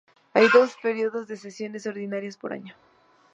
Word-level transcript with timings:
Hay 0.33 0.47
dos 0.51 0.75
periodos 0.81 1.27
de 1.27 1.37
sesiones 1.37 1.85
ordinarias 1.85 2.35
por 2.35 2.53
año. 2.53 2.73